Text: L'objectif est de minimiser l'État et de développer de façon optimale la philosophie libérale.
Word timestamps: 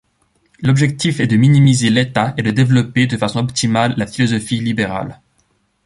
L'objectif 0.63 1.19
est 1.19 1.27
de 1.27 1.35
minimiser 1.37 1.91
l'État 1.91 2.33
et 2.35 2.41
de 2.41 2.49
développer 2.49 3.05
de 3.05 3.17
façon 3.17 3.37
optimale 3.37 3.93
la 3.97 4.07
philosophie 4.07 4.59
libérale. 4.59 5.21